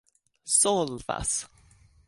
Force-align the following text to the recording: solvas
solvas 0.53 1.31